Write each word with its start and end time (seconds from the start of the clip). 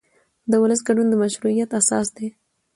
د 0.51 0.53
ولس 0.63 0.81
ګډون 0.87 1.07
د 1.09 1.13
مشروعیت 1.23 1.69
اساس 1.79 2.07
دی 2.17 2.27